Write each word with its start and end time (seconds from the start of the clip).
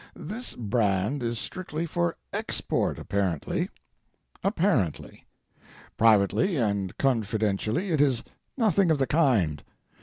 This 0.15 0.55
brand 0.55 1.21
is 1.21 1.37
strictly 1.37 1.85
for 1.85 2.15
Export— 2.33 2.97
apparently. 2.97 3.69
Apparently. 4.43 5.27
Privately 5.95 6.55
and 6.57 6.97
confidentially, 6.97 7.91
it 7.91 8.01
is 8.01 8.23
nothing 8.57 8.89
of 8.89 8.97
the 8.97 9.05
kind. 9.05 9.63